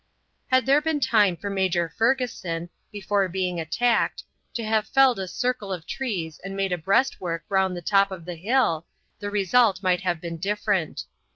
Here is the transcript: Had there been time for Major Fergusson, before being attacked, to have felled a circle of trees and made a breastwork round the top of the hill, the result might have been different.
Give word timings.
Had 0.47 0.65
there 0.65 0.81
been 0.81 0.99
time 0.99 1.37
for 1.37 1.51
Major 1.51 1.93
Fergusson, 1.95 2.69
before 2.91 3.27
being 3.29 3.59
attacked, 3.59 4.23
to 4.55 4.63
have 4.63 4.87
felled 4.87 5.19
a 5.19 5.27
circle 5.27 5.71
of 5.71 5.85
trees 5.85 6.39
and 6.43 6.57
made 6.57 6.71
a 6.71 6.77
breastwork 6.79 7.43
round 7.49 7.77
the 7.77 7.83
top 7.83 8.09
of 8.09 8.25
the 8.25 8.33
hill, 8.33 8.87
the 9.19 9.29
result 9.29 9.83
might 9.83 10.01
have 10.01 10.19
been 10.19 10.37
different. 10.37 11.03